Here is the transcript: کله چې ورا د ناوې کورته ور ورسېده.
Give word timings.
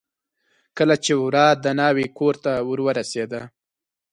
کله 0.77 0.95
چې 1.03 1.13
ورا 1.23 1.47
د 1.63 1.65
ناوې 1.79 2.05
کورته 2.17 2.51
ور 2.67 2.79
ورسېده. 2.87 3.41